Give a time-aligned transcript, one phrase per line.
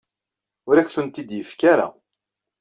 [0.69, 1.87] Ur ak-tent-id-yefki ara.